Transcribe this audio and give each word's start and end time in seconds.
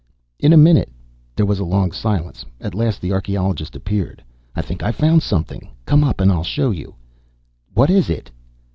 "In 0.39 0.51
a 0.51 0.57
minute." 0.57 0.89
There 1.35 1.45
was 1.45 1.59
a 1.59 1.63
long 1.63 1.91
silence. 1.91 2.43
At 2.59 2.73
last 2.73 3.01
the 3.01 3.11
archeologist 3.11 3.75
appeared. 3.75 4.23
"I 4.55 4.63
think 4.63 4.81
I've 4.81 4.95
found 4.95 5.21
something. 5.21 5.69
Come 5.85 6.03
up 6.03 6.19
and 6.19 6.31
I'll 6.31 6.43
show 6.43 6.71
you." 6.71 6.95
"What 7.75 7.91
is 7.91 8.09
it?" 8.09 8.31